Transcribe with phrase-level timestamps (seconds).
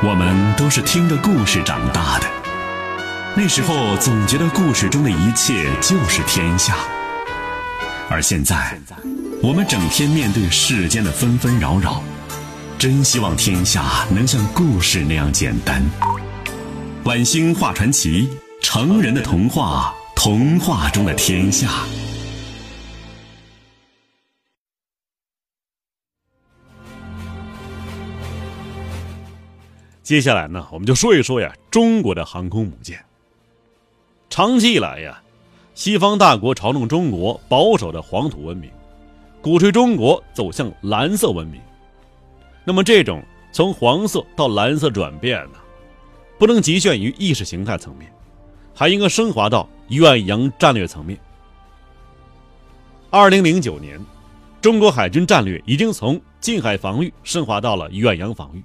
[0.00, 2.26] 我们都是听着故事长大的，
[3.34, 6.76] 那时候总觉得故事中的一切就是天下，
[8.08, 8.78] 而现在，
[9.42, 12.00] 我们整天面对世间的纷纷扰扰，
[12.78, 15.82] 真希望天下能像故事那样简单。
[17.02, 18.30] 晚星画传奇，
[18.62, 21.68] 成人的童话，童话中的天下。
[30.08, 32.98] 接下来呢，我们就说一说呀，中国的航空母舰。
[34.30, 35.22] 长期以来呀，
[35.74, 38.70] 西方大国嘲弄中国保守的黄土文明，
[39.42, 41.60] 鼓吹中国走向蓝色文明。
[42.64, 45.58] 那么，这种从黄色到蓝色转变呢，
[46.38, 48.10] 不能局限于意识形态层面，
[48.74, 51.20] 还应该升华到远洋战略层面。
[53.10, 54.00] 二零零九年，
[54.62, 58.64] 中国海军战略已经从近海防御升华到了远洋防御。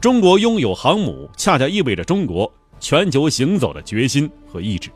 [0.00, 4.90] 中国拥有航母，恰恰意味着中国全球行走的决心和意志。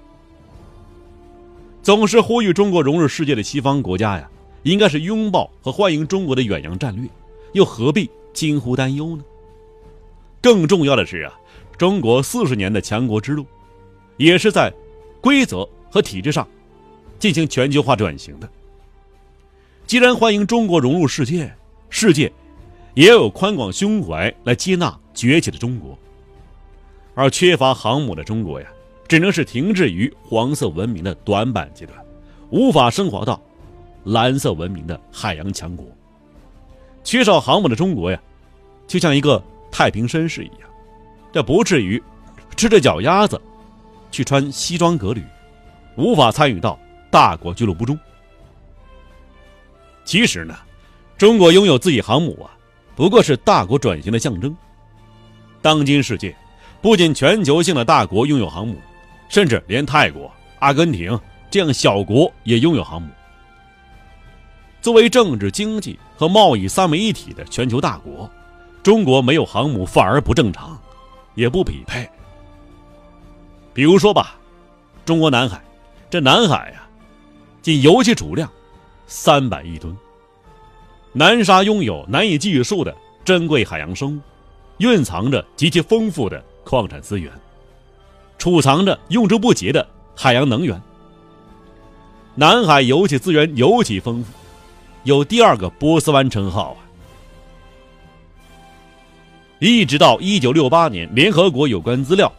[1.83, 4.29] 总是呼吁中国融入世界的西方国家呀，
[4.65, 7.09] 应该是拥抱和欢迎中国的远洋战略，
[7.53, 9.25] 又何必惊呼担忧呢？
[10.43, 11.33] 更重要的是啊，
[11.79, 13.47] 中国四十年的强国之路，
[14.19, 14.71] 也是在
[15.23, 16.47] 规则和体制上
[17.19, 18.49] 进行全球化转型的。
[19.87, 21.51] 既然欢迎中国融入世界，
[21.89, 22.31] 世界。
[22.99, 25.97] 也有宽广胸怀来接纳崛起的中国，
[27.15, 28.67] 而缺乏航母的中国呀，
[29.07, 31.97] 只能是停滞于黄色文明的短板阶段，
[32.51, 33.41] 无法升华到
[34.03, 35.87] 蓝色文明的海洋强国。
[37.05, 38.21] 缺少航母的中国呀，
[38.89, 39.41] 就像一个
[39.71, 40.69] 太平绅士一样，
[41.33, 42.03] 这不至于
[42.57, 43.41] 吃着脚丫子
[44.11, 45.23] 去穿西装革履，
[45.95, 46.77] 无法参与到
[47.12, 47.97] 大国俱乐部中。
[50.05, 50.57] 其实呢，
[51.17, 52.58] 中国拥有自己航母啊。
[52.99, 54.53] 不过是大国转型的象征。
[55.63, 56.35] 当今世界，
[56.83, 58.77] 不仅全球性的大国拥有航母，
[59.29, 61.17] 甚至连泰国、阿根廷
[61.49, 63.09] 这样小国也拥有航母。
[64.83, 68.28] 作为政治、经济和贸易三位一体的全球大国，
[68.83, 70.77] 中国没有航母反而不正常，
[71.37, 72.11] 也不匹配。
[73.72, 74.34] 比如说吧，
[75.05, 75.62] 中国南海，
[76.11, 76.83] 这南海呀，
[77.62, 78.51] 仅油气储量
[79.06, 79.97] 三百亿吨。
[81.13, 84.21] 南沙拥有难以计数的珍贵海洋生物，
[84.79, 87.33] 蕴藏着极其丰富的矿产资源，
[88.37, 90.81] 储藏着用之不竭的海洋能源。
[92.35, 94.33] 南海油气资源尤其丰富，
[95.05, 96.81] 有第二个波斯湾称号啊！
[99.59, 102.33] 一直到一九六八年，联合国有关资料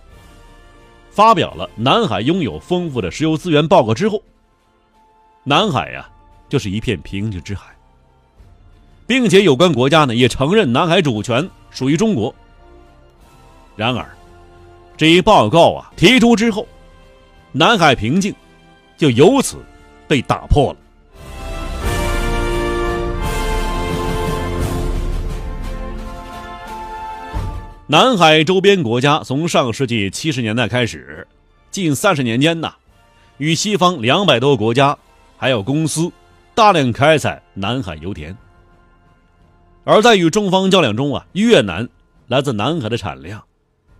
[1.10, 4.24] 发表了南海拥有丰富的石油资源报告之后，
[5.44, 6.10] 南海呀，
[6.48, 7.76] 就是一片平静之海。
[9.10, 12.34] 并且有关国家呢也承认南海主权属于中国。
[13.76, 14.08] 然而，
[14.96, 16.68] 这一报告啊提出之后，
[17.52, 18.32] 南海平静
[19.00, 19.58] 就由此
[20.08, 20.78] 被打破了。
[27.88, 31.28] 南海周边国家从上世纪七十年代开始，
[31.72, 32.72] 近三十年间呢，
[33.40, 34.96] 与西方两百多个国家
[35.36, 36.12] 还有公司
[36.54, 38.38] 大量开采南海油田。
[39.90, 41.90] 而在与中方较量中啊，越南
[42.28, 43.44] 来自南海的产量，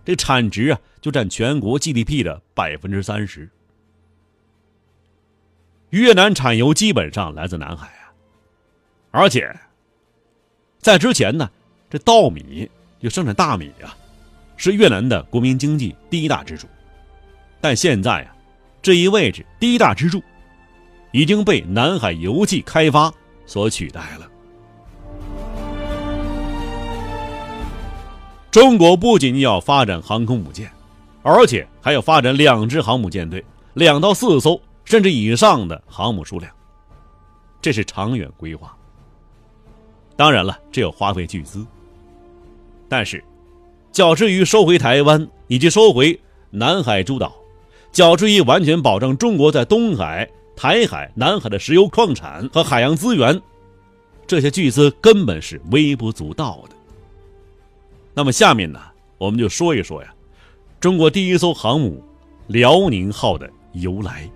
[0.04, 3.50] 这产值啊就占全国 GDP 的百分之三十。
[5.88, 8.06] 越南产油基本上来自南海啊，
[9.10, 9.52] 而且
[10.78, 11.50] 在之前呢，
[11.90, 12.70] 这稻米
[13.00, 13.90] 就生产大米啊，
[14.56, 16.68] 是越南的国民经济第一大支柱。
[17.60, 18.36] 但现在啊，
[18.80, 20.22] 这一位置第一大支柱
[21.10, 23.12] 已经被南海油气开发
[23.44, 24.29] 所取代了。
[28.50, 30.68] 中国不仅要发展航空母舰，
[31.22, 33.44] 而且还要发展两支航母舰队，
[33.74, 36.50] 两到四艘甚至以上的航母数量。
[37.62, 38.76] 这是长远规划。
[40.16, 41.64] 当然了，这要花费巨资。
[42.88, 43.22] 但是，
[43.92, 46.18] 较之于收回台湾以及收回
[46.50, 47.32] 南海诸岛，
[47.92, 53.40] 较之于完全保障中国在东海、台海、南海的石油矿产和海洋资源，
[54.26, 56.74] 这些巨资根本是微不足道的。
[58.12, 58.80] 那么下面呢，
[59.18, 60.12] 我们就说一说呀，
[60.80, 62.02] 中国第一艘航母
[62.48, 64.28] “辽宁号”的由来。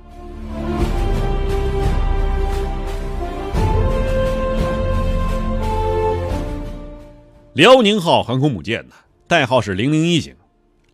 [7.55, 8.95] 辽宁号航空母舰呢，
[9.27, 10.35] 代号是“零零一型”，“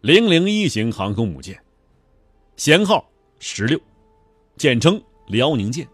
[0.01, 1.59] 零零一型”航空母舰，
[2.57, 3.79] 舷号十六，
[4.57, 5.87] 简称“辽宁舰”，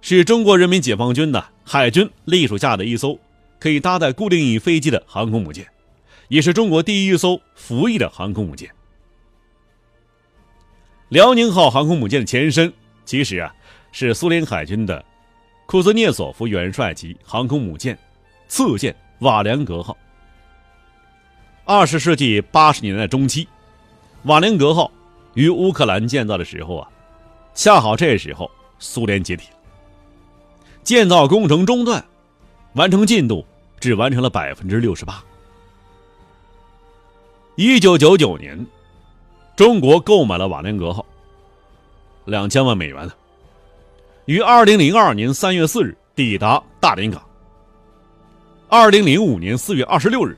[0.00, 3.18] 是中国人民解放军的海军隶属下的一艘。
[3.66, 5.66] 可以搭载固定翼飞机的航空母舰，
[6.28, 8.70] 也是中国第一艘服役的航空母舰。
[11.08, 12.72] 辽宁号航空母舰的前身，
[13.04, 13.52] 其实啊
[13.90, 15.04] 是苏联海军的
[15.66, 17.98] 库兹涅佐夫元帅级航空母舰
[18.46, 19.98] 次舰瓦良格号。
[21.64, 23.48] 二十世纪八十年代中期，
[24.26, 24.88] 瓦良格号
[25.34, 26.88] 于乌克兰建造的时候啊，
[27.52, 28.48] 恰好这时候
[28.78, 29.48] 苏联解体，
[30.84, 32.04] 建造工程中断，
[32.74, 33.44] 完成进度
[33.86, 35.22] 只完成了百分之六十八。
[37.54, 38.66] 一九九九年。
[39.54, 41.02] 中国购买了瓦良格号，
[42.26, 43.12] 两千万美元呢。
[44.26, 47.22] 于二零零二年三月四日抵达大连港。
[48.68, 50.36] 二零零五年四月二十六日，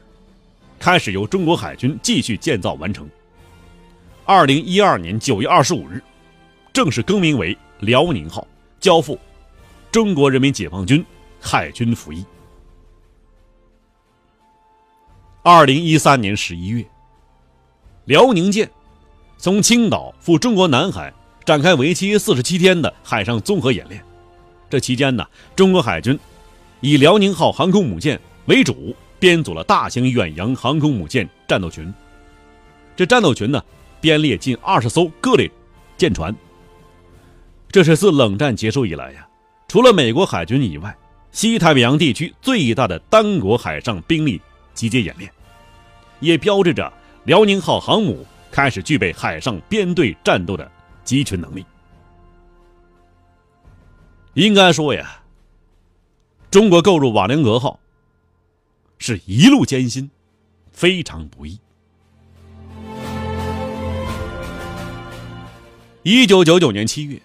[0.78, 3.08] 开始由中国海军继续建造完成。
[4.24, 6.00] 二零一二年九月二十五日，
[6.72, 8.46] 正式更名为辽宁号，
[8.78, 9.18] 交付
[9.90, 11.04] 中国人民解放军
[11.40, 12.24] 海军服役。
[15.50, 16.84] 二零一三年十一月，
[18.04, 18.68] 辽宁舰。
[19.38, 21.10] 从青岛赴中国南海
[21.42, 24.04] 展开为期四十七天的海上综合演练。
[24.68, 26.20] 这期间呢，中国海军
[26.82, 31.90] 以辽宁号航空母舰为主，编组了大型远洋航空母舰战斗群。
[32.94, 33.64] 这战斗群呢，
[34.02, 35.50] 编列近二十艘各类
[35.96, 36.36] 舰船。
[37.72, 39.26] 这是自冷战结束以来呀，
[39.66, 40.94] 除了美国海军以外，
[41.32, 44.38] 西太平洋地区最大的单国海上兵力
[44.74, 45.32] 集结演练，
[46.20, 46.92] 也标志着
[47.24, 48.26] 辽宁号航母。
[48.50, 50.68] 开始具备海上编队战斗的
[51.04, 51.64] 集群能力。
[54.32, 55.20] 应该说呀，
[56.50, 57.78] 中国购入瓦良格号
[58.96, 60.10] 是一路艰辛，
[60.72, 61.60] 非常不易。
[66.02, 67.20] 一九九九年七月，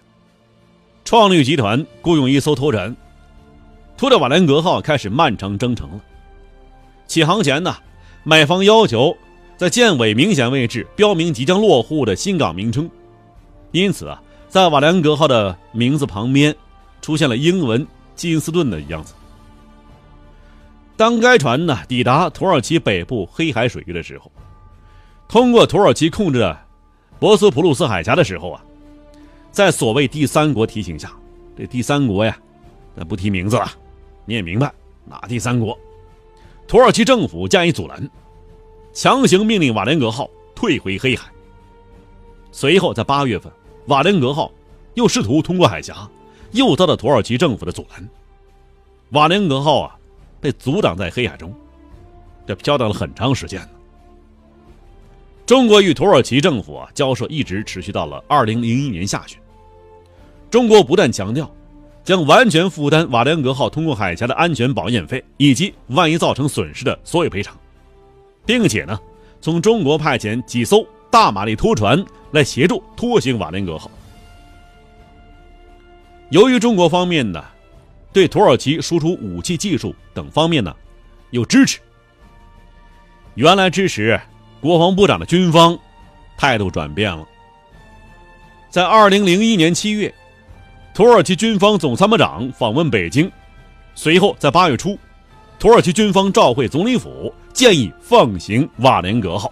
[1.05, 2.93] 创绿集团雇佣一艘拖船，
[3.97, 6.01] 拖着瓦良格号开始漫长征程了。
[7.07, 7.73] 起航前呢，
[8.23, 9.15] 买方要求。
[9.55, 12.89] 在舰尾明显位置标明即将落户的新港名称，
[13.71, 16.53] 因此啊，在瓦良格号的名字旁边
[17.01, 17.85] 出现了英文
[18.15, 19.13] 金斯顿的样子。
[20.97, 24.29] 当该船呢抵达土耳其北部黑海水域的时候，
[25.29, 26.59] 通过土耳其控制的
[27.19, 28.61] 博斯普鲁斯海峡的时候啊，
[29.51, 31.13] 在所谓第三国提醒下，
[31.55, 32.35] 这第三国呀，
[32.95, 33.71] 那不提名字了，
[34.25, 34.69] 你也明白
[35.05, 35.77] 哪第三国？
[36.67, 38.09] 土耳其政府加以阻拦。
[38.93, 41.27] 强行命令瓦良格号退回黑海。
[42.51, 43.51] 随后，在八月份，
[43.87, 44.51] 瓦良格号
[44.93, 46.07] 又试图通过海峡，
[46.51, 48.07] 又遭到土耳其政府的阻拦。
[49.09, 49.97] 瓦良格号啊，
[50.39, 51.51] 被阻挡在黑海中，
[52.45, 53.69] 这飘荡了很长时间呢。
[55.45, 59.39] 中国与土耳其政府啊交涉一直持续到了二零零一年下旬。
[60.51, 61.51] 中国不但强调
[62.03, 67.57] 将完全负担瓦良格号通过海峡的安全保险费以及万一造成损失的所有赔偿。
[68.45, 68.99] 并且呢，
[69.39, 73.89] 从中国派遣几艘大马力拖船来协助拖行瓦良格号。
[76.29, 77.43] 由于中国方面呢，
[78.11, 80.75] 对土耳其输出武器技术等方面呢
[81.29, 81.79] 有支持，
[83.35, 84.19] 原来支持
[84.59, 85.77] 国防部长的军方
[86.37, 87.25] 态度转变了。
[88.69, 90.13] 在二零零一年七月，
[90.93, 93.31] 土耳其军方总参谋长访问北京，
[93.95, 94.95] 随后在八月初。
[95.57, 99.51] 土耳其军方召会总理府，建议放行瓦良格号。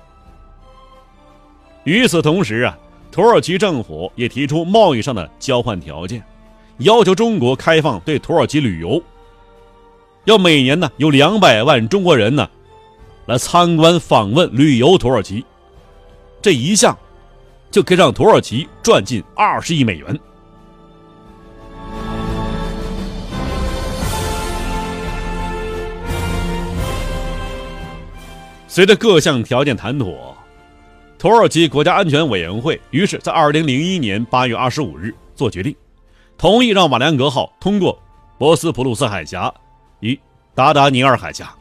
[1.84, 2.78] 与此同时啊，
[3.12, 6.24] 土耳其政府也提出贸易上的交换条件，
[6.78, 9.02] 要求中国开放对土耳其旅游，
[10.26, 12.48] 要每年呢有两百万中国人呢
[13.26, 15.44] 来参观访问旅游土耳其，
[16.40, 16.96] 这一项
[17.72, 20.20] 就可以让土耳其赚进二十亿美元。
[28.72, 30.34] 随着各项条件谈妥，
[31.20, 35.76] 土耳其国家安全委员会于是在二零零一年八月二十五日做决定，
[36.38, 38.02] 同意让瓦良格号通过
[38.38, 39.54] 博斯普鲁斯海峡
[40.00, 40.18] 与
[40.56, 41.54] 达达尼尔海峡。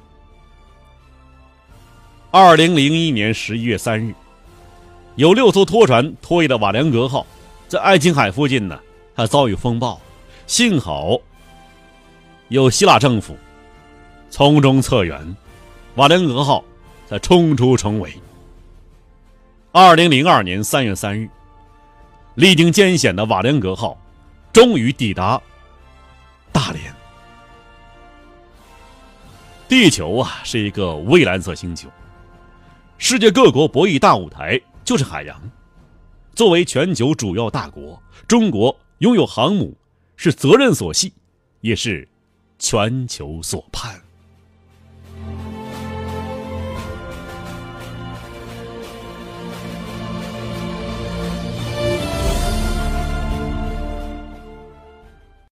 [2.31, 4.15] 二零零一年十一月三日，
[5.17, 7.27] 有六艘拖船拖曳的瓦良格号
[7.67, 8.79] 在爱琴海附近呢，
[9.17, 10.01] 它遭遇风暴，
[10.47, 11.19] 幸好
[12.51, 13.37] 有希腊政府
[14.31, 15.37] 从中策援，
[15.97, 16.63] 瓦良格号。
[17.11, 18.15] 他冲出重围。
[19.73, 21.29] 二零零二年三月三日，
[22.37, 24.01] 历经艰险的瓦良格号
[24.53, 25.43] 终于抵达
[26.53, 26.95] 大连。
[29.69, 31.89] 地球啊，是一个蔚蓝色星球，
[32.97, 35.37] 世界各国博弈大舞台就是海洋。
[36.37, 39.77] 作为全球主要大国，中国拥有航母
[40.15, 41.13] 是责任所系，
[41.61, 42.09] 也是
[42.57, 44.01] 全球所盼。